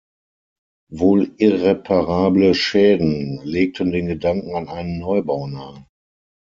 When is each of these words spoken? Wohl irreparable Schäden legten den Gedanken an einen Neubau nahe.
Wohl 0.89 1.35
irreparable 1.37 2.55
Schäden 2.55 3.39
legten 3.43 3.91
den 3.91 4.07
Gedanken 4.07 4.55
an 4.55 4.67
einen 4.67 4.97
Neubau 4.97 5.45
nahe. 5.45 5.85